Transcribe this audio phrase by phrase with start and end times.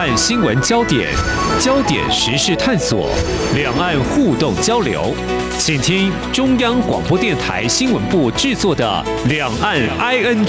[0.00, 1.12] 岸新闻焦点、
[1.60, 3.10] 焦点时事探索、
[3.54, 5.14] 两岸互动交流，
[5.58, 10.46] 请听中央广播电台新闻部制作的《两岸 ING》。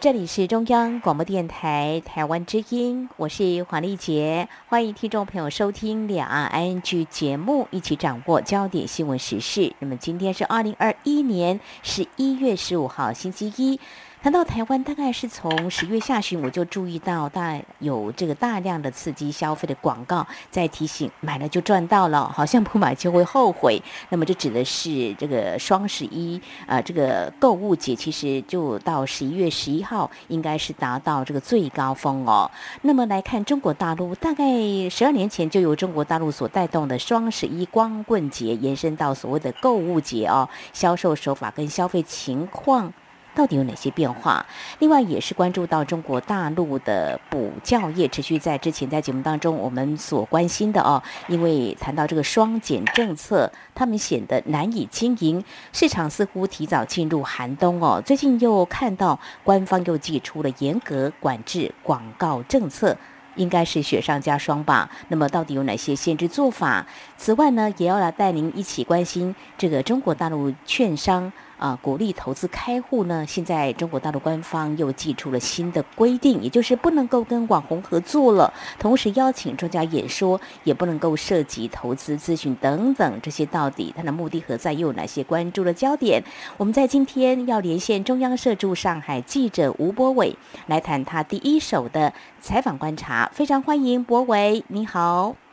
[0.00, 9.72] 这里是中央广播电台台湾之音，我是黄丽杰，欢迎听众朋友收听《两岸 ING》节目，一起掌握焦点新闻时事。
[9.78, 13.78] 那么今天是二零二一年十一月十五号，星期一。
[14.26, 23.80] 谈到台湾，大概是从十月下旬我就注意到大有这个大量的刺激消费的广告，在提醒买了就赚到了，好像不买就会后悔。
[24.08, 32.50] 那么这指的是这个双十一啊，这个购物节其实就到十一月十一号，应该是达到这个最高峰哦。
[32.82, 34.44] 那么来看中国大陆，大概
[34.90, 42.92] 十二年前就由中国大陆所带动的双十一光棍节，延伸到所谓的购物节哦，销售手法跟消费情况。
[43.36, 44.44] 到底有哪些变化？
[44.78, 58.02] 另外也是关注到中国大陆的补教业持续在之前在节目当中我们所关心的哦，因为谈到这个双减政策，他们显得难以经营，市场似乎提早进入寒冬哦。
[58.04, 62.96] 最近又看到官方又寄出了严格管制广告政策，
[63.34, 64.88] 应该是雪上加霜吧？
[65.08, 66.86] 那么到底有哪些限制做法？
[67.18, 71.30] 此外呢，也要来带您一起关心这个中国大陆券商。
[71.58, 73.26] 啊，鼓励投资开户呢。
[73.26, 83.20] 现在中国大陆官方又寄出了新的规定，也就是不能够跟网红合作了，同时邀请专家演说，也不能够涉及投资咨询等等。
[83.20, 84.76] 这些到底它的目的何在？
[84.76, 86.22] 又有哪些关注的焦点？
[86.58, 92.12] 我们在今天要连线中央社驻上海记者吴博伟来谈他第一手的
[92.42, 93.30] 采访观察。
[93.32, 95.45] 非常欢迎博伟，你好。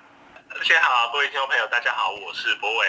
[0.61, 2.85] 先好，各位听众朋友，大家好，我是博伟。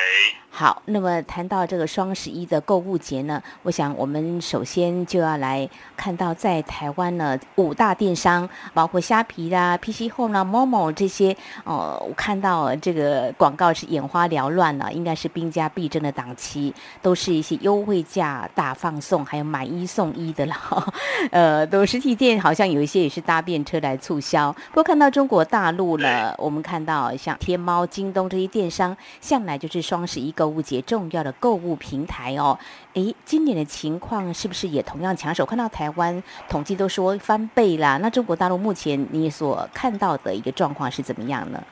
[0.50, 16.72] 好，那么谈到这个双十一的购物节呢，我想我们首先就要来看到在台湾呢五大电商，包括虾皮啦、PC Home 啦、Momo 这些，哦，我看到这个广告是眼花缭乱了，应该是兵家必争的档期，
[17.02, 20.56] 都是一些优惠价大放送，还有买一送一的啦。
[21.32, 24.52] 呃，都实体店好像有一些也是搭便车来促销。
[24.68, 32.58] 不过看到中国大陆呢，我们看到像天天猫、京东这些电商，向来就是双十一购物节重要的购物平台哦。
[32.94, 35.46] 诶，今年的情况是不是也同样抢手？
[35.46, 41.62] 看到台湾统计都说翻倍啦，那中国大陆目前你所看到的一个状况是怎么样呢？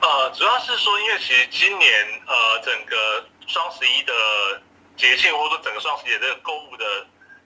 [0.00, 1.88] 呃，主要是说，因为其实今年
[2.26, 4.12] 呃，整个双十一的
[4.96, 6.84] 节庆，或者说整个双十一的购物的。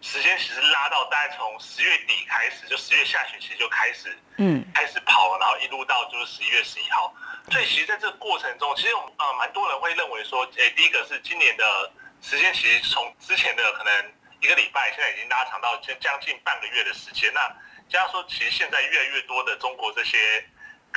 [0.05, 7.15] 时间其实拉到大概从十月底开始，就十月下旬其实就开始，嗯，开始跑了，然后一路到就是十一月十一号。
[7.53, 17.33] 所以其实在这个过程中，其实我们呃蛮多人会认为说，诶，第一个是今年的时间其实从之前的可能一个礼拜，现在已经拉长到将将近半个月的时间。
[17.33, 17.41] 那
[17.89, 20.19] 加上说，其实现在越来越多的中国这些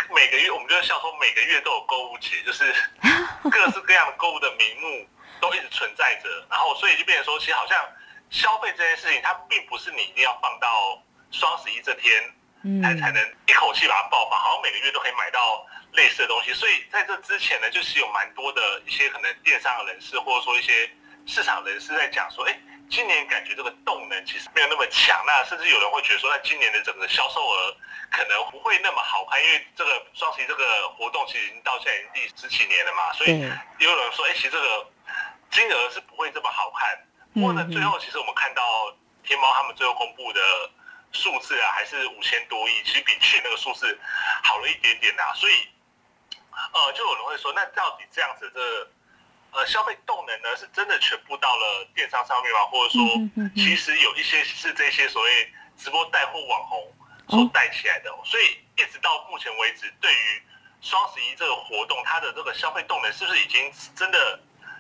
[0.09, 2.73] 每个月，我们就笑说每个月都有购物节，就是
[3.51, 5.07] 各式各样的购物的名目
[5.39, 7.77] 都一直存在着，然后所以就变成说，其实好像。
[8.35, 11.01] 消费这件事情，它并不是你一定要放到
[11.31, 12.21] 双十一这天，
[12.83, 16.53] 才才能一口气把它爆发，好像每个月都可以买到类似的东西。
[16.53, 20.91] 所以在这之前呢，就是有蛮多的一些可能电商的人士，或者说一些
[21.25, 22.59] 市场人士在讲说，哎，
[22.89, 25.23] 今年感觉这个动能其实没有那么强。
[25.25, 27.77] 那甚至有人会觉得说，那今年的整个销售额
[28.11, 33.13] 可能不会那么好看，因为这个双十一这个活动其实已经到现在已经第十几年了嘛。
[33.13, 33.39] 所以
[33.79, 34.85] 也有人说，哎，其实这个
[35.51, 36.01] 金额是
[37.35, 37.41] 看。
[37.41, 38.61] 不过呢，最后其实我们看到
[39.23, 40.39] 天猫他们最后公布的
[41.11, 43.99] 数字啊，还是五千多亿，其实比去年那个数字
[44.43, 45.23] 好了一点点呐。
[45.35, 45.53] 所以，
[46.73, 48.87] 呃，就有人会说，那到底这样子的
[49.51, 52.65] 呃消费动能呢，是真的全部到了电商上面吗？
[52.71, 56.93] 或者说，其实有一些是这些所谓直播带货网红
[57.29, 58.09] 所带起来的？
[58.23, 60.41] 所以一直到目前为止，对于
[60.81, 64.39] 双十一这个活动，它的这个消费动能是不是已经真的？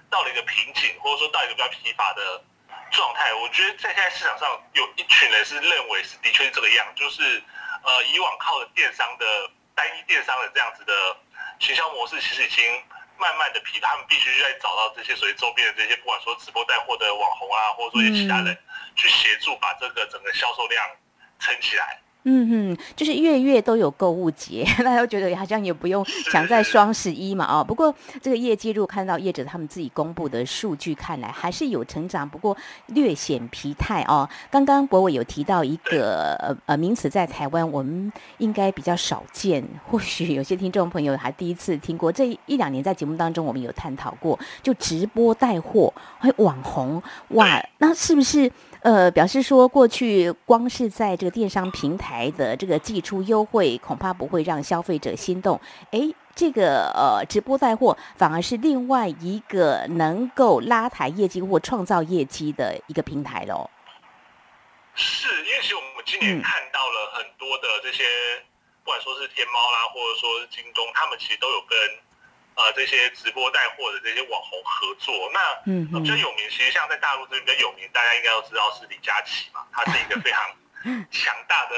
[0.09, 2.43] 到了一个瓶颈，或者说到一个比较疲乏的
[2.91, 7.43] 状态，我觉得在现在市场上有一群人是认为是的确是这个样，就是
[7.83, 9.25] 呃以往靠着电商的
[9.73, 11.17] 单一电商的这样子的
[11.59, 12.83] 行销模式，其实已经
[13.17, 18.57] 慢慢的疲乏，他们必须在找到这些所谓周边的这些，不管说直播带货的网红啊，或者说一些其他人
[18.95, 20.85] 去协助把这个整个销售量
[21.39, 21.99] 撑起来。
[22.27, 27.63] 嗯哼，就是月月都有购物节， 大家觉得好像也不用抢在双十一嘛哦。
[27.63, 32.57] 不过这个业绩，如果看到业者他们自己公布的数据，看来还是有成长，不过
[32.87, 34.27] 略显疲态哦。
[34.49, 42.11] 刚刚博伟有提到一个呃呃名词，在台湾我们应该比较少见，或许有些听众朋友还第一次听过。
[42.11, 46.99] 这一两年在节目当中，我们有探讨过，就直播带货还有网红
[47.29, 48.51] 哇，那是不是？
[48.85, 55.59] 呃，表示说过去光是在这个电商平台的这个寄出优惠，恐怕不会让消费者心动。
[55.89, 56.01] 哎，
[56.35, 63.67] 这个呃直播带货反而是另外一个能够拉抬业绩或创造业绩的一个平台喽。
[64.93, 68.03] 是，因为其实我们今年看到了很多的这些，
[68.83, 72.04] 不管说是天猫啦，或者说是京东，他们其实都有跟。
[72.55, 80.41] 呃，这些直播带货的这些网红合作，那比较有名，其实像在大陆这边比较有名，大家应该都知道是李佳琦嘛，他是一个非常
[81.11, 81.75] 强大的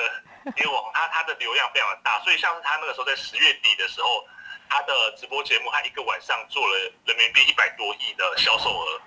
[0.55, 4.23] 一个网红，他他的流量非常的大，所以像是他那个时候在十月底的时候，
[4.69, 9.01] 他的直播节目，他一个晚上做了人民币一百多亿的销售额，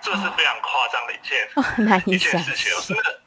[0.00, 1.46] 这是非常夸张的一件
[2.06, 3.20] 一件事情，真的，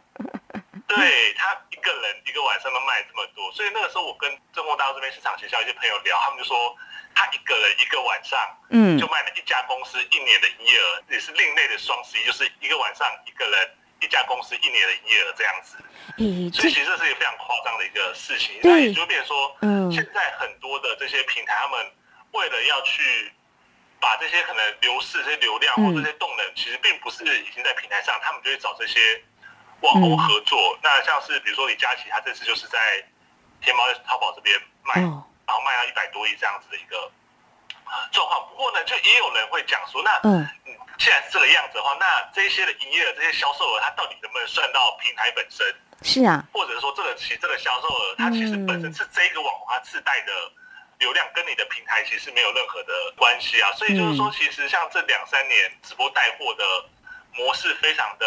[0.95, 6.75] 对他一个人一个晚上能卖这么多，所以那个时候我跟中国大陆这边市场学校一些朋友聊，他们就说。
[7.15, 8.39] 他一个人一个晚上，
[8.71, 13.69] 嗯，就卖了一家公司一年的营业额，也是另类的双十一，就是一个晚上一个人
[14.01, 15.77] 一家公司一年的营业额这样子。
[16.51, 18.59] 所以其实这是一个非常夸张的一个事情。
[18.63, 21.91] 那也就变成说，嗯，现在很多的这些平台，他们
[22.31, 23.31] 为了要去
[23.99, 29.23] 把这些可能流失这些流量或这些动能，其实并不是已经在平台上，他们就会找这些
[29.83, 30.57] 网红合作。
[30.81, 32.79] 那像是比如说李佳琦，他这次就是在
[33.61, 34.99] 天猫、淘宝这边卖。
[35.45, 37.11] 然后卖到一百多亿这样子的一个
[38.13, 40.47] 状况，不过呢，就也有人会讲说，那嗯，
[40.97, 45.67] 既然是这个样子的话，那这些的营业额、这些销售额，它到底能不能算到平台本身？
[46.01, 50.31] 是啊，或者说这个其这个销售额，它其实本身是这个网红它自带的
[50.99, 53.69] 流量，跟你的平台其实没有任何的关系啊。
[53.73, 56.63] 所以就是说，其实像这两三年直播带货的
[57.33, 58.25] 模式非常的。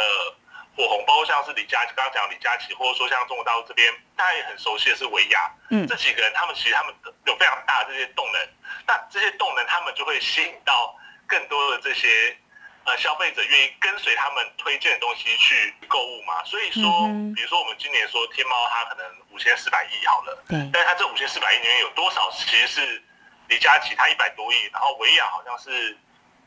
[0.76, 6.94] 火红，包括像是李佳琦，刚刚讲李佳琦，或者说像中国大陆这边，大家也很熟悉的是维亚，嗯，这几个人，他们其实他们
[7.24, 8.48] 有非常大的这些动能，
[8.86, 10.94] 那这些动能，他们就会吸引到
[11.26, 12.36] 更多的这些
[12.84, 16.44] 呃消费者愿意跟随他们推荐的东西去购物嘛。
[16.44, 23.02] 所以说，比如说我们今年说天猫，它可能五千四百亿好了，对，但是它这五千四百亿里面有多少其实是
[23.48, 25.96] 李佳琦他一百多亿，然后维亚好像是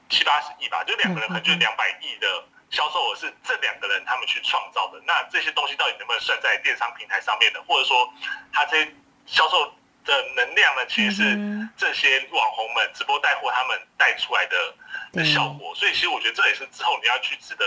[0.08, 2.44] 七八十亿吧，就两个人可能就两百亿的。
[2.70, 7.62] 销售额是这两个人他们去创造的，那这些东西到底能不能算在电商平台上面的？
[7.64, 8.14] 或者说，
[8.54, 8.96] 他这些
[9.26, 9.74] 销售
[10.06, 10.86] 的能量呢？
[10.88, 14.74] 其实是这些网红们直播带货他们带出来的
[15.14, 15.74] 的效果。
[15.76, 17.66] 所以，其实我觉得这也是之后你要去值得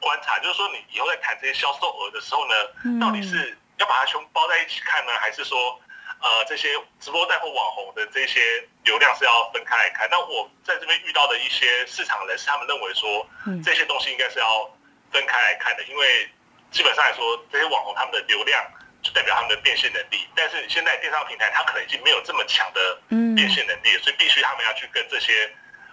[0.00, 5.80] 观察，就是说你以后在谈这些销售额的时候呢，到底是要把它全部包在一起看呢，还是说？
[6.18, 8.40] 呃，这些直播带货网红的这些
[8.86, 10.08] 流量是要分开来看。
[10.08, 13.28] 那我在这边遇到的一些市场人士，他们认为说，
[13.62, 14.70] 这些东西应该是要
[15.12, 16.30] 分开来看的，因为
[16.70, 18.64] 基本上来说，这些网红他们的流量
[19.02, 20.26] 就代表他们的变现能力。
[20.34, 22.98] 但是现在电商平台它可能已经没有这么强的
[23.34, 25.50] 变现能力，所以必须他们要去跟这些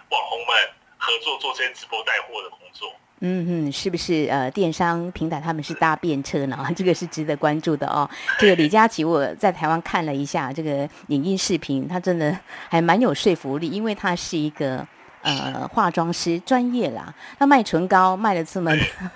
[0.08, 2.94] 网红们合作做这些直播带货的工作。
[3.20, 6.58] 嗯嗯，是不是呃，电商平台他们是搭便车呢？
[6.76, 8.08] 这个是值得关注的哦。
[8.38, 12.38] 这个李佳琦，我在台湾看了一下这个影音视频，他真的
[12.68, 14.86] 还蛮有说服力，因为他是一个。
[15.24, 18.70] 呃，化妆师专业啦，他卖唇膏卖的这么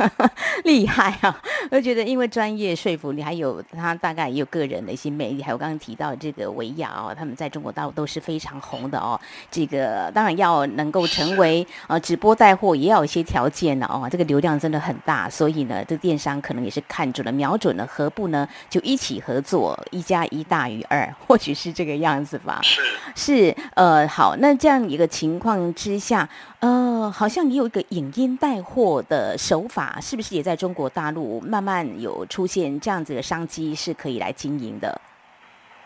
[0.65, 1.39] 厉害啊！
[1.71, 9.21] 我觉得因为专业说服力，还有他大概也有个人的一些魅力，还有刚刚提到这个维亚哦，他们在中国大陆都是非常红的哦。
[9.51, 14.09] 这个当然要能够成为呃直播带货，也要有一些条件的哦。
[14.11, 22.61] 这个流量真的很大，所以呢，这电商可能也是看准了、瞄准了，何不呢就一起合作，一加一大于二，或许是这个样子吧。
[22.63, 22.81] 是
[23.15, 25.98] 是呃，好，那这样一个情况之。
[25.99, 26.29] 下，
[26.61, 35.01] 呃，好像你有一个影音带货的手法，是不是也在中国大陆慢慢有出现这样子的商机，是可以来经营的？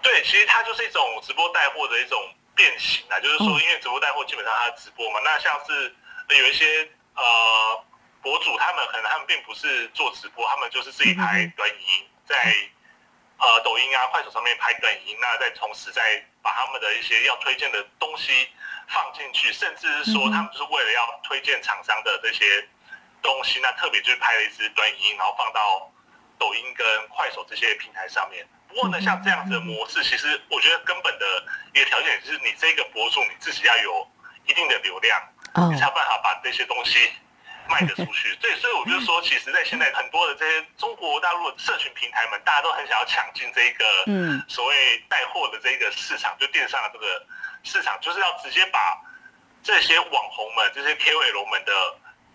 [0.03, 2.19] 对，其实它就是一种直播带货的一种
[2.55, 5.95] 变形啊，就是说，因为直播带货基本上它直播嘛，那像是
[6.37, 7.23] 有一些呃
[8.21, 12.35] 博主，他们可能他们并不是做直播，他们就是自己拍短影音，在
[13.39, 16.03] 呃抖音啊、快手上面拍短影音，那再同时再
[16.43, 18.49] 把他们的一些要推荐的东西。
[18.89, 22.69] 放进去，甚至是说他们就是为了要推荐厂商的这些
[23.23, 25.91] 东西，那特别就是拍了一支短影音，然后放到
[26.39, 28.47] 抖音跟快手这些平台上面。
[28.69, 34.11] 不过呢，像这样子的模式，其实我觉得根本的一个条件就是你这个博主你自己要有
[34.47, 35.23] 一定的流量，
[35.71, 37.13] 你才有办法把这些东西
[37.69, 38.35] 卖得出去。
[38.41, 43.85] 对，所以我就说，其实，在现在很多的这些中国大陆的社群平台们，大家都很想要抢进这个
[44.49, 47.27] 所谓带货的这个市场，就电商的这个。
[47.63, 49.01] 市场就是要直接把
[49.63, 51.73] 这些网红们、这些 KOL 们的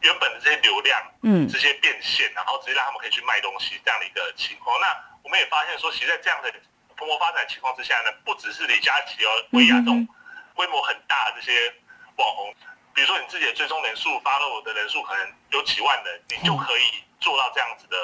[0.02, 4.80] 原本的这些流量，嗯，直接变现，然后直接让他们可以去卖东西这样的一个情况。
[4.80, 4.88] 那
[5.24, 6.52] 我们也发现说，其实在这样的
[6.96, 10.08] 蓬勃发展情况之下呢，不只是李佳琦哦、薇娅这种
[10.54, 11.74] 规模很大的这些
[12.16, 12.56] 网红，
[12.94, 17.98] 比如说你自己的追踪人数、follow 的人数可能有几万人，你就可以做到这样子的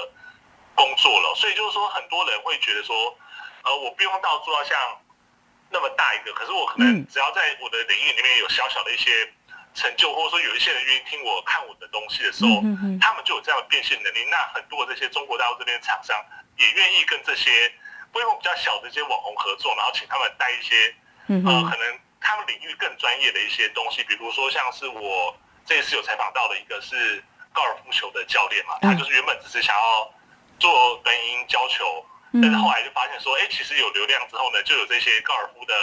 [0.76, 1.34] 工作了。
[1.36, 3.18] 所以就是说，很多人会觉得说，
[3.64, 4.78] 呃，我不用到做到像
[5.74, 9.10] 那么大一个，可是我可能只要在我的领域里面有小小的一些
[9.74, 12.62] 成就，或者说有一些人愿意听我看我的东西的时候，
[13.02, 14.24] 他们就有这样的变现能力。
[14.30, 16.16] 那很多的这些中国大陆这边厂商
[16.58, 17.74] 也愿意跟这些
[18.12, 20.94] 规模比较小的一些网红合作，然后请他们带一些
[21.28, 30.14] 呃可能他们领域更专业的一些东西，比如说像是我这一次有采访到的一个是高尔夫球的教练嘛，他就是原本只是想要
[30.60, 32.06] 做短音教球。
[32.42, 35.74] 但是后来就发现说，哎，其实有流量之后呢，就有这些高尔夫的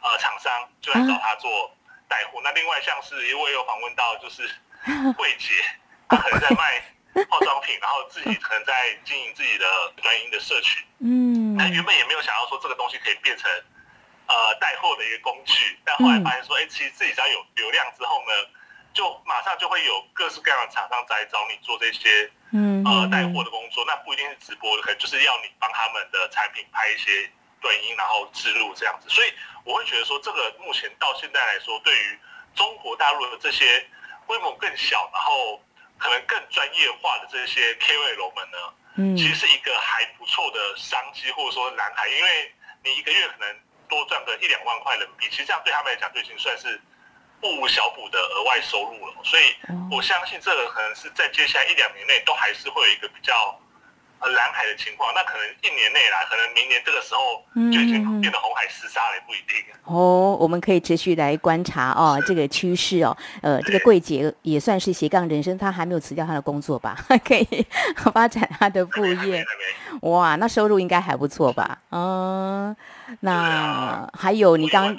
[0.00, 1.70] 呃厂商就来找他做
[2.08, 2.40] 带货。
[2.42, 4.48] 那另外像是，因为我有访问到，就是
[5.18, 5.52] 慧姐，
[6.08, 6.80] 她可能在卖
[7.28, 9.66] 化妆品，然后自己可能在经营自己的
[10.00, 10.82] 专营的社群。
[11.00, 11.56] 嗯。
[11.56, 13.50] 那原本也没有想到说这个东西可以变成
[14.28, 18.32] 呃带货的一个工具，但后来发现说，哎，其实自己只要有流量之后呢，
[18.96, 22.32] 就马上就会有各式各样的厂商在找你做这些。
[22.52, 29.10] 嗯，呃，带货的工作，那不一定是直播，可能就是要你帮他们的产品拍一些短音，然后植入这样子。
[29.10, 29.32] 所以
[29.64, 32.18] 我会觉得说，这个目前到现在来说，对于
[32.54, 33.84] 中国大陆的这些
[34.24, 35.60] 规模更小，然后
[35.98, 38.58] 可能更专业化的这些 KOL 们呢，
[38.96, 46.80] 嗯，其实是一个还不错的商机，或者说蓝海，因为你一个月可能多赚个一两万块人民币，其实这样对他们来讲就已经算是。
[47.40, 49.42] 不无小补的额外收入了，所以
[49.90, 53.32] 我相信这个可能是在接下来一两年内都还是会有一个比较
[54.18, 55.12] 呃蓝海的情况。
[55.14, 59.64] 那可能一年内来，可能明年这个时候就已经变得红海厮杀了，也不一定。
[59.84, 63.16] 哦，我们可以持续来观察哦，这个趋势哦。
[63.42, 66.96] 呃，这个柜姐也算是斜杠人生，她还没有辞掉她的工作吧？
[67.24, 67.66] 可以
[68.12, 69.44] 发展她的副业。
[70.02, 71.78] 哇，那收入应该还不错吧？
[71.90, 72.74] 嗯。
[73.20, 74.96] 那还有你刚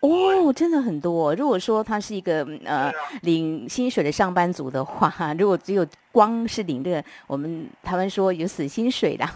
[0.00, 1.34] 哦，真的很多。
[1.34, 2.92] 如果说他是一个呃
[3.22, 9.26] 领薪水的上班族的话，如果只有光是领这个，我们台湾说有死薪水的，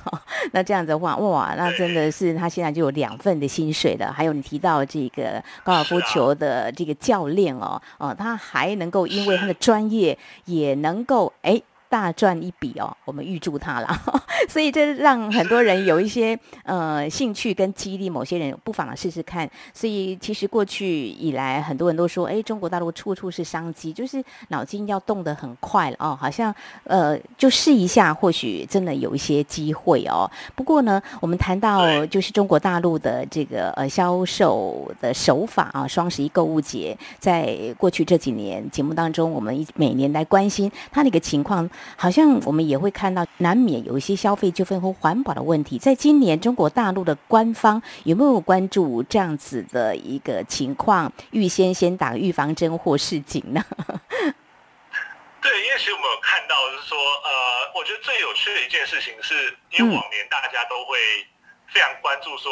[0.53, 4.13] 那这样子的话，哇，那真的是他现在就有两份的薪水了。
[4.13, 11.63] 还有你提到这个高尔夫球的这个教练哦，哦，他还能够因为他的专业，也能够哎。
[11.89, 13.89] 大赚一笔哦，我们预祝他了，
[14.49, 19.49] 所以这让很多人有一些呃兴趣跟激励，某些人不妨试试看。
[19.73, 26.55] 所以其实过去以来，很多人都说，哎，中国大陆处处是商机，就是脑筋要动得很快了哦，好像
[26.85, 30.31] 呃就试一下，或许真的有一些机会哦。
[30.55, 41.69] 不过呢，我们谈到就是中国大陆的这个呃销售的手法啊，双十一购物节，在过去这几年节目当中，我们每年来关心它的一个情况。
[41.97, 45.79] 好像我们也会看到，难免有一些消费纠纷和环保的问题。
[45.79, 53.65] 在今年，中国大陆的官方有没有关注这样子的一个情况，预先先打预防针或示警呢？
[55.41, 60.99] 对，因为其实我们有看到，是说，呃，我觉得最有趣的一件事情是，因为往年大家都会
[61.69, 62.51] 非常关注说，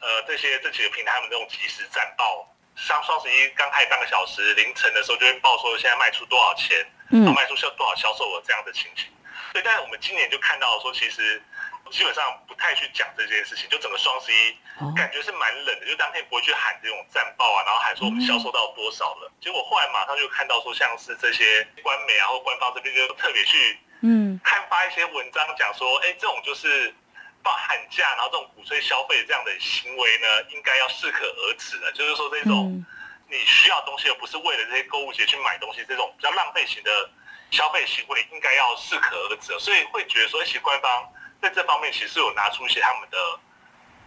[0.00, 2.51] 呃，这些这几个平台他们这种即时战报。
[2.76, 6.76] 像双十一刚开半个小时，凌晨的时候就会报说现在卖出多少钱，
[7.10, 9.06] 然后卖出销多少销售额这样的情形。
[9.52, 11.42] 所以，但是我们今年就看到说，其实
[11.90, 14.56] 基本上不太去讲这件事情，就整个双十一
[14.96, 19.30] 感觉是蛮冷的，就当天不会去喊这种战报啊，然后喊说我们销售到多少了。
[19.40, 26.94] 结果后来马上就看到说，像是这些官媒啊或官方这边就特别去嗯刊发一些文章，讲说，哎，这种就是。
[27.42, 31.90] 报喊价，然后这种鼓吹消费这样的行为呢，应该要适可而止的。
[31.92, 32.84] 就是说，这种
[33.28, 37.10] 你需要东西而不是为了这些购物节去买东西，这种比较浪费型的
[37.50, 39.58] 消费行为，应该要适可而止。
[39.58, 43.18] 所以会觉得说，一些官方在这方面其实有拿出一些他们的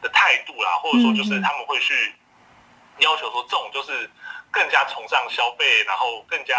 [0.01, 2.15] 的态度啦，或者说就是他们会去
[2.99, 4.09] 要求说，这种就是
[4.51, 6.55] 更加崇尚消费，然后更加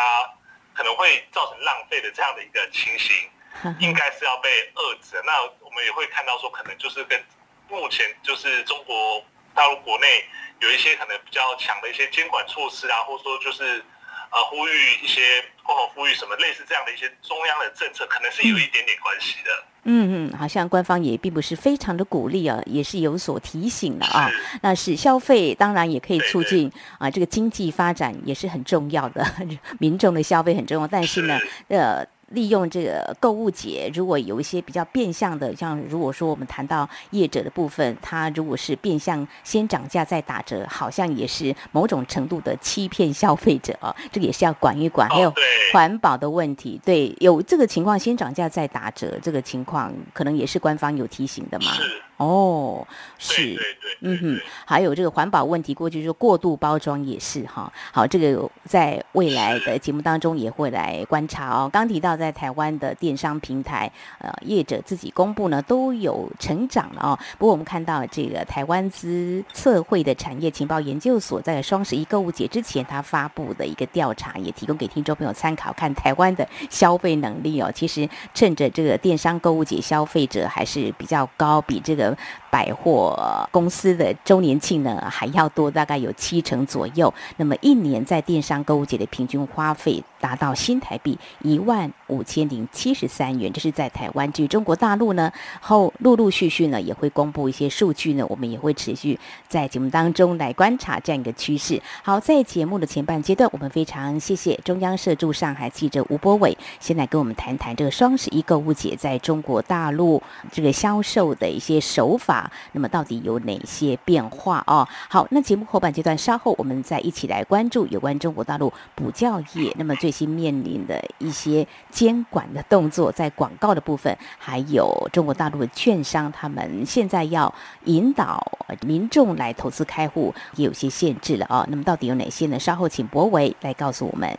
[0.74, 3.30] 可能会造成浪费的这样的一个情形。
[3.80, 5.20] 应该是要被遏制。
[5.24, 7.20] 那我们也会看到说，可能就是跟
[7.68, 9.22] 目前就是中国
[9.54, 10.24] 大陆国内
[10.60, 13.82] 有一些可能比较强的一些监管措施啊，或者说就是
[14.30, 19.50] 呃呼吁一些共同呼吁什么类似这样的一些中央的政策，可能是有一点点关系的。
[19.88, 24.28] 嗯嗯，好像官方也并不是非常的鼓励啊，也是有所提醒的啊。
[24.60, 29.24] 那是消费当然也可以促进啊，这个经济发展也是很重要的，
[29.78, 30.86] 民众的消费很重要。
[30.86, 32.06] 但是呢，呃。
[32.28, 45.08] 利用这个购物节，如果有一些比较变相的，像如果说我们谈到业者的部分，他如果是变相先涨价再打折，好像也是某种程度的欺骗消费者啊，这个也是要管一管。
[45.08, 45.32] 还有
[45.72, 51.66] 环保的问题，对，有这个情况先涨价再打折，这个情况可能也是官方有提醒的嘛。
[51.72, 52.02] 是。
[52.18, 52.86] 哦，
[53.18, 57.70] 是，对对对，嗯哼，还有这个环保问题，过去说过度包装也是哈。
[57.92, 61.68] 好，这个在未来的节目当中也会来观察哦。
[61.70, 67.18] 刚提到在台湾的电商平台，呃，业者自己公布呢都有成长了哦。
[67.36, 77.70] 不过我们看到这个台湾资测绘的产业情报研究所在双十一购物节之前，他发布的一个调查，也提供给听众朋友参考，看台湾的消费能力哦。
[77.74, 82.05] 其实趁着这个电商购物节，消费者还是比较高，比这个。
[82.50, 87.12] 百货公司的周年庆呢还要多，大概有七成左右。
[87.36, 90.02] 那么一年在电商购物节的平均花费。
[90.20, 94.32] 达到新台币一万五千零七十三元，这是在台湾。
[94.32, 95.30] 至于中国大陆呢，
[95.60, 99.18] 后陆陆续续呢也会公布一些数据呢，我们也会持续
[99.48, 101.80] 在节目当中来观察这样一个趋势。
[102.02, 114.86] 好，在节目的前半阶段，我们非常谢谢中央社驻上海记者吴博伟，先来跟我们谈谈这个双十一购物节在中国大陆这个销售的一些手法，那么到底有哪些变化哦？
[115.08, 119.94] 好，那节目后半阶段稍后我们再一起来关注有关中国大陆补教业，那么。
[120.06, 127.52] 最新面临的一些监管的动作，在广告的部分，还有中国大陆的券商，他们现在要
[127.86, 128.40] 引导
[128.82, 131.66] 民众来投资开户，也有些限制了啊。
[131.68, 132.56] 那么到底有哪些呢？
[132.56, 134.38] 稍后请博维来告诉我们。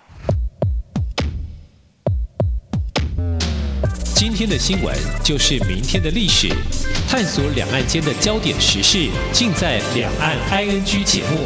[4.15, 6.47] 今天的新闻就是明天的历史，
[7.09, 11.45] 探索两岸间的焦点时事，尽在《两岸 ING》节目。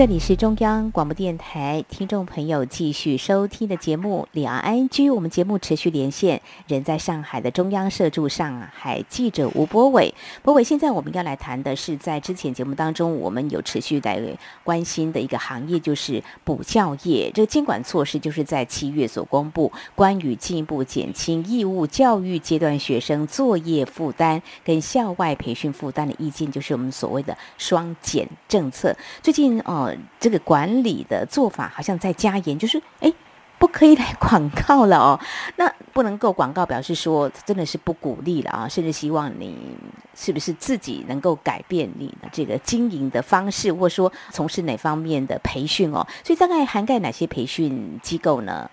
[0.00, 4.88] 这里是中央广播电台，听众朋友继续收听的节目《两岸 ING》。
[5.14, 10.14] 我们节目持续连线，人在上海的中央社驻上海记者吴博伟。
[10.42, 14.18] 博伟，现在我们要来谈的是，在之前节目当中，我们有持续在
[14.64, 17.30] 关心的一个行业，就是补教业。
[17.34, 28.96] 这个监管措施就是在七月所公布，关于进一步减轻义务教育阶段学生作业负担跟校外培训负担的意见，就是我们所谓的“双减”政策。
[29.20, 29.88] 最近哦。
[30.18, 33.12] 这个管理的做法好像在加严，就是哎，
[33.58, 35.20] 不可以来广告了哦。
[35.56, 39.76] 那不能够广告，表示说真的是不鼓励了啊，甚至希望你
[40.14, 46.06] 是不是自己能够改变你的这个经营的方式，或者说从事哪方面的培训哦。
[46.24, 48.70] 所以大概涵盖哪些培训机构呢？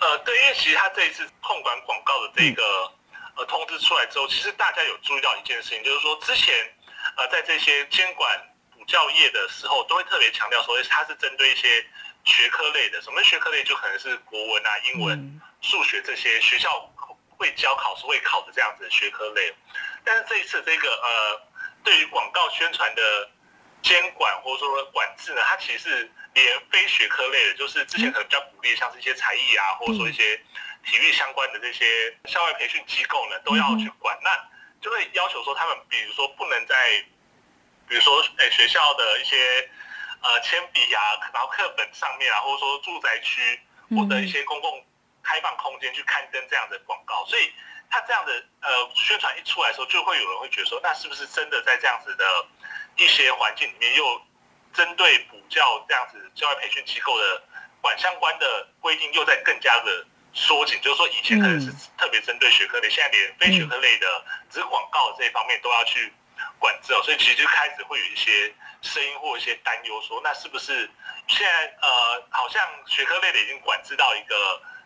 [0.00, 2.62] 呃，对，因为其实他这一次控管广告的这个
[3.36, 6.54] 呃通知出来之后，其实大家有注意到一件事情，就是说之前
[7.16, 8.30] 呃在这些监管。
[8.86, 11.84] 教业的时候都会特别强调说，它是针对一些
[12.24, 16.90] 学科类的，什么学科类就可能是国文啊、英文、数学这些学校
[17.28, 19.52] 会教、考试会考的这样子的学科类。
[20.04, 21.40] 但是这一次这个呃，
[21.84, 23.30] 对于广告宣传的
[23.82, 30.36] 监管或者说管制呢，它其实是连非学科类的，就是之前可能比较鼓励，像是一些才艺啊，或者说一些
[30.84, 34.18] 体育相关的这些校外培训机构呢，都要去管。
[34.22, 34.30] 那
[34.80, 37.04] 就会要求说，他们比如说不能在
[37.92, 39.36] 比如说，哎，学校的一些
[40.22, 43.60] 呃铅笔啊，然后课本上面啊，或者说住宅区
[43.94, 44.82] 或者一些公共
[45.22, 47.52] 开放空间去刊登这样的广告，所以
[47.90, 52.24] 他这样的呃宣传一出来的时候，就会有人会觉得说，那是不是真的在这样子的
[52.96, 54.22] 一些环境里面，又
[54.72, 57.42] 针对补教这样子教外培训机构的
[57.82, 60.80] 管相关的规定，又在更加的缩紧？
[60.80, 66.10] 就是说，以前可能是特别针对学科类，现在连非学科类的，只是广告这一方面都要去。
[66.58, 70.88] 管制哦，所以其实就开始会有一些声音或一些担忧，说那是不是
[71.28, 74.34] 现在呃，好像学科类的已经管制到一个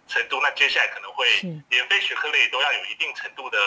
[0.07, 1.27] 程度，那接下来可能会
[1.69, 3.59] 连非学科类都要有一定程度的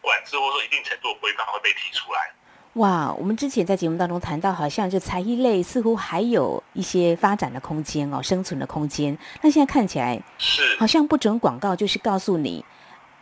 [0.00, 2.32] 管制，或者说一定程度的规范会被提出来。
[2.74, 9.16] 哇，我们之前在节目当中谈到，好像就才艺类似乎还有一些发展的空间哦，生存的空间。
[9.40, 12.64] 那现在看起来是好像不准广告，就是告诉你。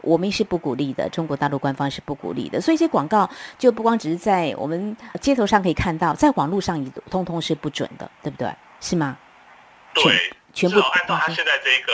[0.05, 8.49] 我们是不鼓励的，中国大陆官方是不鼓励的，所以这些广告就不光只是在我们街头上可以看到，在网络上也通通是不准的，对不对？
[8.81, 9.17] 是吗？
[9.95, 11.93] 对，全部按照他现在这个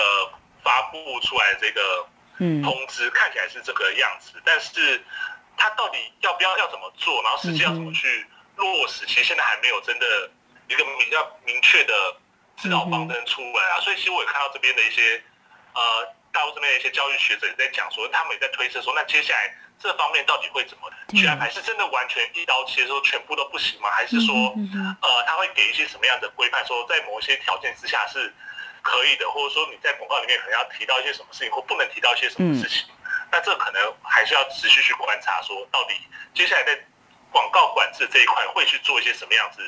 [0.62, 2.06] 发布出来这个
[2.38, 5.00] 通知，看起来是这个样子，但是
[5.56, 10.30] 他到底要不要要怎么做，然后实际要怎么去落实，其实现在还没有真的
[10.68, 11.92] 一个比较明确的
[12.56, 13.80] 指导方针出来啊。
[13.80, 15.22] 所以其实我也看到这边的一些
[15.74, 16.19] 呃。
[16.32, 21.50] 大陆这边的一些教育学者也在讲说，他们也在推测说，那接下来这方面到底会怎么去安排？
[21.50, 23.90] 是真的完全一刀切说全部都不行吗？
[23.90, 24.34] 还是说，
[25.02, 26.64] 呃，他会给一些什么样的规范？
[26.66, 28.32] 说在某一些条件之下是
[28.82, 32.86] 可以的，或者说你在广告里面可能要提到一些什么事情，或不能提到一些什么事情？
[33.32, 35.94] 那这可能还是要持续去观察，说到底
[36.34, 36.78] 接下来在
[37.30, 39.62] 广告管制这一块会去做一些什么样子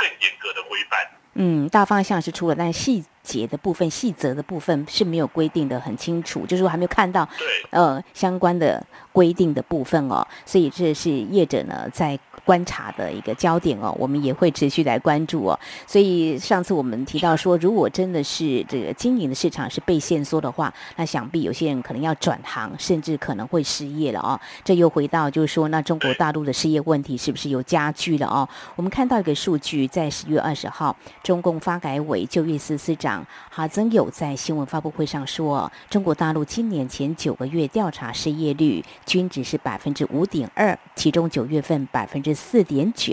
[0.00, 0.98] 更严格的规范？
[1.34, 8.84] 嗯，大方向是出了，但是细节的部分、细则的部分是没有规定的很清楚，就是我还没有看到对，呃相关的
[9.20, 15.60] 规定的部分哦，所以这是业者呢在观察的一个焦点哦，我们也会持续来关注哦。
[15.86, 24.40] 所以上次我们提到说，如果真的是这个经营的市场是被限缩的话，那想必有些人可能要转行，甚至可能会失业了哦。
[24.64, 28.48] 这又回到就是说，那中国大陆的失业问题是不是有加剧了哦？
[28.74, 43.12] 我们看到一个数据，在十月二十号，中共发改委就业司司长哈增友在新闻发布会上说，中国大陆今年前九个月调查失业率均值是百分之五点二，其中九月份百分之四点九，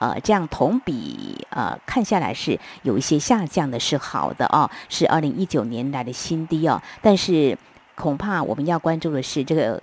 [0.00, 7.56] 呃，这样同比呃看下来是有一些下降的，是好的哦，是二零一九年来的新低哦，但是
[7.94, 9.80] 恐怕我们要关注的是这个。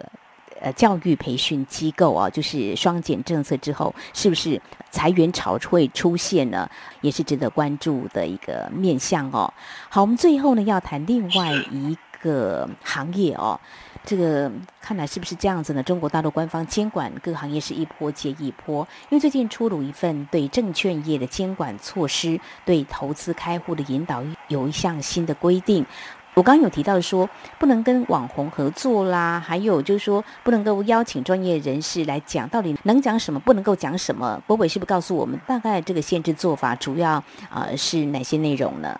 [0.61, 6.67] 呃，教育培训机构啊，就是双减政策之后，是不是裁员潮会出现呢？
[7.01, 9.53] 也是值得关注的一个面向哦。
[9.89, 13.59] 好，我们最后呢要谈另外一个行业哦，
[14.03, 15.83] 这个看来是不是这样子呢？
[15.83, 25.85] 中国大陆官方监管各行业是一波接一波，因为最近出炉一份对证券业的监管措施，对投资开户的引导有一项新的规定。
[26.33, 34.41] 我刚刚有提到说，不能跟网红合作啦，还有就是说，不能够邀请专业人士来讲，到底能讲什么，不能够讲什么。
[34.45, 38.99] 博伟是不是告诉我们，大概这个限制做法主要啊是哪些内容呢？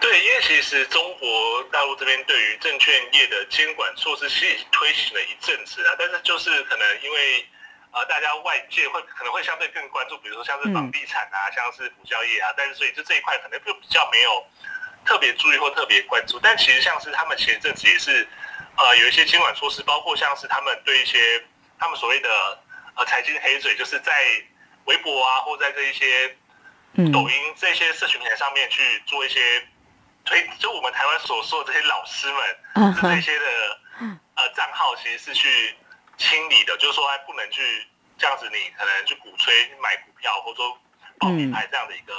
[0.00, 7.46] 对，因为其实中国大陆这边对于证券业的监管措施是推行了一阵子啊，但是就是可能因为
[7.92, 14.44] 呃大家外界会可能会相对更关注，比如说像是房地产啊，像是补教业啊，但是所以就这一块可能就比较没有。
[15.04, 18.28] 特别注意或特别关注，但其实像是他们前一阵子也是，
[18.76, 21.42] 呃，有一些监管措施，包括像是他们对一些
[21.78, 22.28] 他们所谓的
[22.94, 24.12] 呃财经黑嘴，就是在
[24.84, 26.36] 微博啊，或在这一些
[27.10, 29.66] 抖音这些社群平台上面去做一些
[30.28, 33.46] 推，就我们台湾所说的这些老师们这些的
[34.36, 35.74] 呃账号，其实是去
[36.18, 37.86] 清理的，就是说还不能去
[38.18, 40.78] 这样子，你可能去鼓吹买股票，或者说
[41.18, 42.12] 保品牌这样的一个。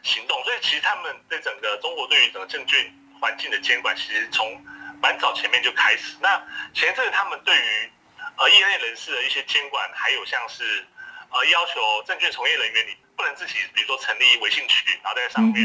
[0.00, 4.64] 行动，所以其实他们对整个中国对于整个证券环境的监管，其实从
[5.02, 6.16] 蛮早前面就开始。
[6.20, 6.40] 那
[6.72, 7.92] 前阵他们对于
[8.36, 10.86] 呃业内人士的一些监管，还有像是
[11.30, 15.64] 呃要求证券从业人员你不能自己，比如说成立微信群，然后在上面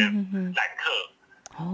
[0.55, 0.91] 揽客，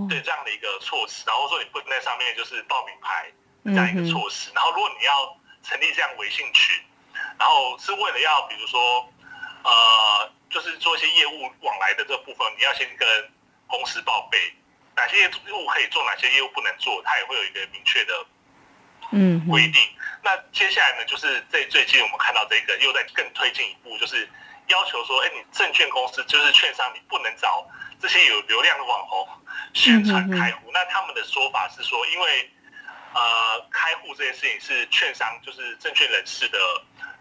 [0.09, 3.31] 对这样的一个措施，然后说你不能在上面就是报名牌
[3.65, 4.51] 这样一个措施。
[4.53, 6.75] 然后如果你要成立这样微信群，
[7.37, 9.07] 然后是为了要比如说
[9.63, 10.31] 呃。
[10.49, 13.07] 就是做一些业务往来的这部分，你要先跟
[13.67, 14.51] 公司报备
[14.95, 18.25] 哪些业务可以做，哪些业务不能做，它也会有一个明确的
[19.11, 19.79] 嗯规定。
[20.23, 24.27] 那接下来呢，就是在最近我们看到这个又在更推进一步，就是
[24.69, 27.67] 要求说，哎，你证券公司就是券商，你不能找
[27.99, 29.27] 这些有流量的网红
[29.73, 30.71] 宣传开户。
[30.71, 32.49] 那他们的说法是说，因为
[33.13, 36.57] 呃，开户这件事情是券商就是证券人士的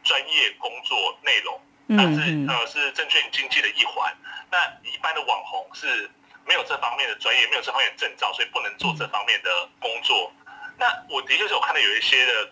[0.04, 1.61] 专业工作内容。
[1.90, 4.14] 那是呃是证券经济的一环，
[4.50, 6.11] 那一般的网红是
[6.44, 10.30] 没有这方面的专业，没有这方面的证照，所以不能做这方面的工作。
[10.76, 12.50] 那我的确是我看到有一些的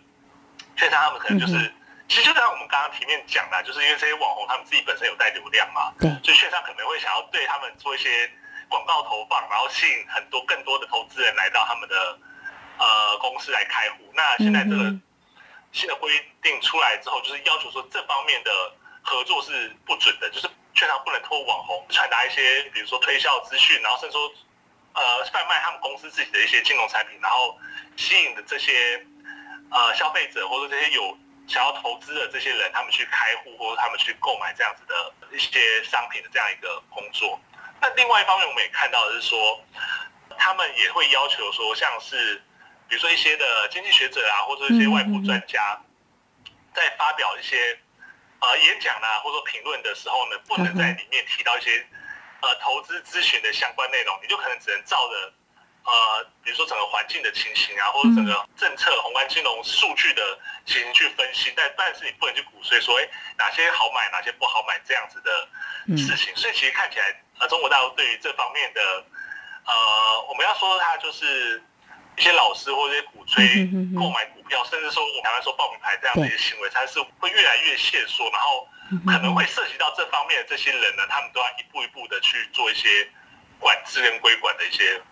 [0.75, 1.71] 券商，他们可能就是，
[2.09, 8.31] 其实就像我们刚刚前面讲的，就是因为这些网红他们自己本身有带流量嘛，对，所以券商可能会想要对他们做一些
[8.69, 12.19] 广告投放，然后吸引很多更多的投资人来到他们的
[12.79, 14.11] 呃公司来开户。
[14.15, 14.95] 那现在这个
[15.73, 18.51] 新的规定出来之后，就是要求说这方面的。
[19.09, 24.29] 合作是不准的，就是券商不能透过网红传达一些，比如说推销资讯，然后甚至说，
[24.95, 27.57] 呃，贩卖他们公司自己的一些金融产品，然后
[27.97, 29.01] 吸引的这些
[29.71, 31.17] 呃消费者或者这些有
[31.49, 37.41] 想要投资的这些人，他们去开户或者他们去购买这样子的一些商品的这样一个工作。
[37.81, 39.61] 那另外一方面，我们也看到的是说，
[40.39, 42.43] 他们也会要求说，像是
[42.89, 45.81] 比如说一些的经济学者啊，或者一些外部专家，
[46.75, 47.79] 在发表一些。
[48.39, 51.85] 呃，演讲啊，或者说评论的时候呢，不能在里面提到一些
[52.43, 55.33] 呃投资咨询的相关内容，你就可能只能照着
[55.87, 66.35] 呃，比如说整个环境的情形啊，或者整个政策、宏观金融数据的情形去分析，但但是你不能去鼓吹说，哎，哪些好买，哪些不好买这样子的事情。
[66.37, 69.05] 所以其实看起来，呃，中国大陆对于这方面的
[69.65, 71.63] 呃，我们要说它就是
[72.17, 74.43] 一些老师或者鼓吹购买股。
[74.47, 78.69] 票，甚至说我们台湾说报名牌这样的一些行为，它是会越来越限缩，然后
[79.05, 83.11] 可能会涉及到这方面的这些人呢，他们都要一步一步的去做一些
[83.59, 85.03] 管制跟规管的一些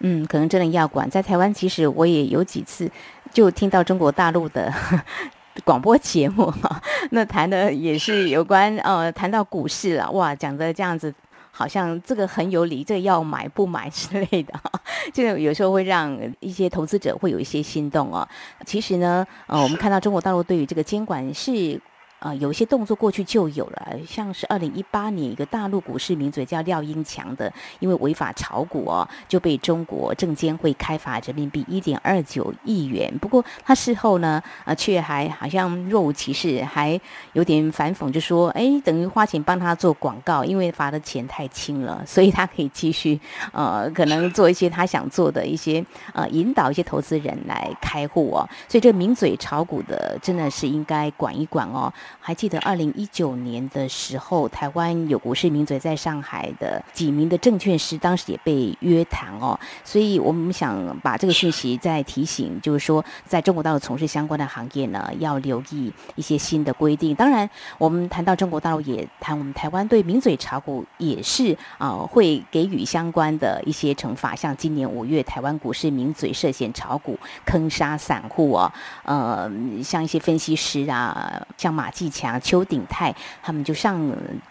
[0.00, 1.08] 嗯，可能真的要管。
[1.08, 2.90] 在台湾，其实我也有几次
[3.32, 4.72] 就听到中国大陆的
[5.64, 11.14] 广播节目哈，那谈的也是有关呃，谈到股市了，哇，讲的这样子。
[11.56, 14.52] 好像这个很有理，这个要买不买之类的，
[15.14, 18.28] 这个有时候会让一些投资者会有一些心动哦。
[18.66, 21.80] 其实呢，呃，我们看到中国大陆对于这个监管是。
[22.24, 33.12] 啊，有一些动作过去就有了，像是二零一八年一个大陆股市名嘴叫廖英强的，因为违法炒股哦，就被中国证监会开罚人民币一点二九亿元。
[33.18, 36.98] 不过他事后呢，啊，却还好像若无其事，还
[37.34, 43.20] 有点反讽，就说，哎，等于花钱帮他做广告，因为罚的钱太轻了，所以他可以继续，
[43.52, 45.84] 呃，可能做一些他想做的一些，
[46.14, 48.48] 呃，引导一些投资人来开户哦。
[48.66, 51.92] 所以这名嘴炒股的，真的是应该管一管哦。
[52.20, 59.58] 还记得二零一九年的时候，台湾有股市名嘴在上海的几名的证券师，当时也被约谈哦。
[59.84, 67.14] 所以我们想把这个讯息再提醒，就是说，在中国大陆从事相关的行业呢，要留意一些新的规定。
[67.14, 74.34] 当然，我们谈到中国大陆，也谈我们台湾对名嘴炒股也是啊，会给予相关的一些惩罚。
[74.34, 78.72] 像今年五月，台湾股市名嘴涉嫌炒股坑杀散户哦，
[79.02, 79.50] 呃，
[79.82, 82.03] 像一些分析师啊，像马季。
[82.08, 84.00] 强、邱鼎泰他们就上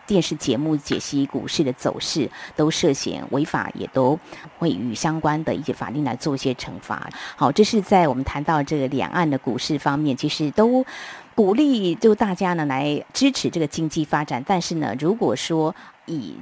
[0.05, 4.19] 电视节目解析股市的走势，都涉嫌违法，也都
[4.57, 7.09] 会与相关的一些法令来做一些惩罚。
[7.35, 10.85] 好，这是在我们谈到这个两岸的股市方面，其实都
[11.35, 14.43] 鼓励就大家呢来支持这个经济发展。
[14.45, 15.73] 但是呢，如果说
[16.05, 16.35] 以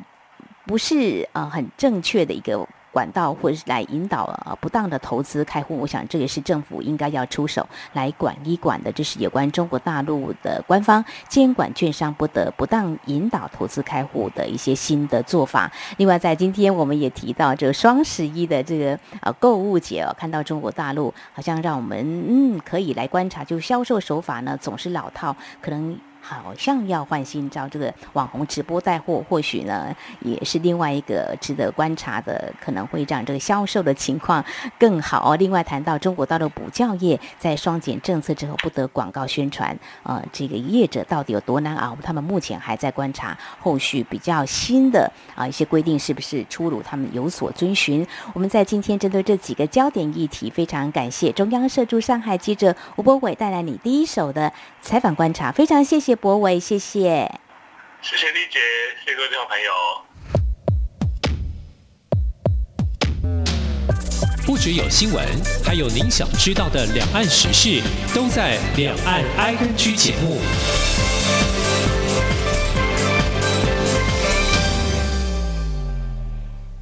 [0.66, 2.68] 不是呃很正确的一个。
[2.92, 8.92] 管道或者是来引导呃不当的投资开户，我想这也是政府应该要出手来管一管的。
[8.92, 15.72] 这是有关中国大陆的官方监管券商不得不当引导投资开户的一些新的做法。
[15.98, 25.98] 另外，在今天我们也提到这个双十一的这个呃购物节哦，看到中国大陆好像让我们嗯可以来观察，就销售手法呢总是老套，可能。
[26.22, 34.44] 好像要换新招，这个网红直播带货，或许呢也是另外一个值得观察的，可能会让这个销售的情况
[34.80, 35.36] 更好。
[35.36, 41.98] 另外谈到中国大陆补教业在双减政策之后不得广告宣传，呃，这个业者到底有多难熬？
[42.04, 48.06] 他们目前还在观察后续比较新的啊一些规定是不是出炉，他们有所遵循。
[48.34, 56.11] 我们在今天针对这几个焦点议题，非常感谢中央社驻上海记者吴博伟带来你第一手的采访观察，非常谢谢。
[56.12, 57.32] 谢博伟，谢谢，
[58.02, 58.60] 谢谢丽姐，
[59.02, 59.72] 谢谢各位听众朋友。
[64.46, 65.26] 不只有新闻，
[65.64, 67.82] 还有您想知道的两岸时事，
[68.14, 70.38] 都在《两岸 I N G》节目。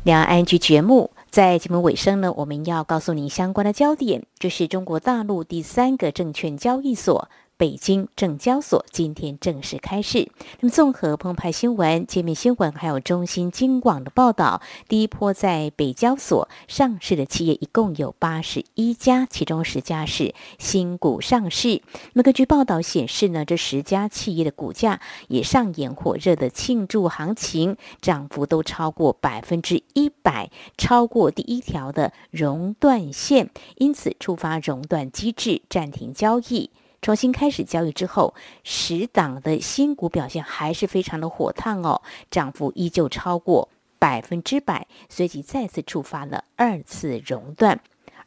[0.05, 7.29] 两岸 I N G 节目在节目尾声呢，我们要告诉您相关的焦点，这是中国大陆第三个证券交易所。
[7.59, 10.31] 北京证交所今天正式开市。
[10.61, 21.81] 那么，综合澎湃新闻、界面新闻还有中新京广的报道，第一波在北交所上市的企业一共有八十一家，其中十家是新股上市。
[22.13, 36.69] 那么，根据报道显示呢，这十家企业的股价也上演火热的庆祝行情，涨幅都超过百分之一百，超过第一条的熔断线，因此触发熔断机制，暂停交易。
[37.01, 38.33] 重新开始交易之后，
[38.63, 47.79] 十档的新股表现还是非常的火烫哦，涨幅依旧超过百分之百，随即再次触发了二次熔断。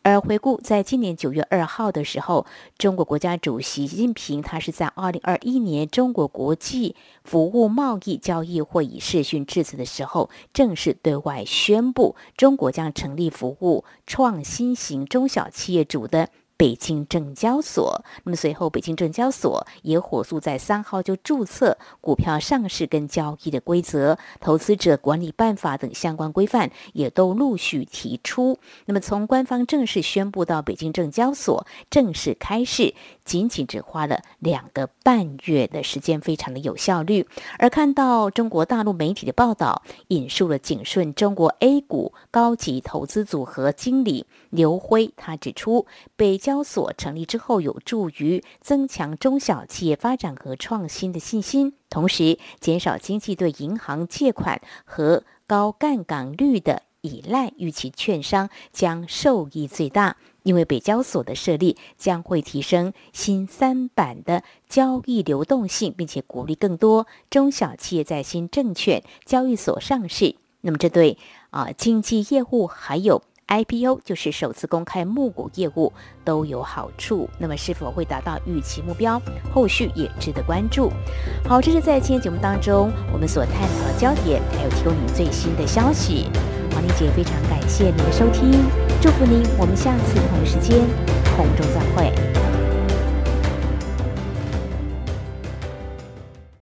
[0.04, 2.44] 而回顾在今年九月二号的时候，
[2.76, 16.30] 中国国家主席习近平他是在二零二一年中国国际服务贸易交易会议视讯致辞的时候，正式对外宣布，中国将成立服务创新型中小企业主的。
[16.56, 28.58] 北京证交所，那么随后北京证交所也火速在三号就注册股票上市跟交易的规则、投资者管理办法等相关规范也都陆续提出。
[28.86, 37.26] 那么从官方正式宣布到北京证交所正式开市，仅仅只花了两个半月的时间，非常的有效率。
[37.58, 45.86] 而看到中国大陆媒体的报道，引述了景顺中国 A 股高级投资组合经理刘辉，他指出
[46.16, 46.62] 北交。
[46.62, 60.16] 所成立之后，有助于增强中小企业发展和创新的信心，同时减少经济对银行借款和高杠杆率的依赖，预期券商将受益最大。
[60.44, 70.36] 因为北交所的设立将会提升新三板的交易流动性，并且鼓励更多中小企业在新证券交易所上市。
[70.62, 71.18] 那么，这对
[71.50, 73.22] 啊经济业务还有。
[73.48, 75.92] IPO 就是首次公开募股业务
[76.24, 79.20] 都有好处，那么是否会达到预期目标，
[79.52, 80.90] 后续也值得关注。
[81.46, 86.28] 好，这是在今天节目当中我们所探讨的焦点，还有提供您最新的消息。
[86.72, 88.50] 王丽姐非常感谢您的收听，
[89.00, 90.78] 祝福您，我们下次同一时间
[91.36, 92.51] 空中再会。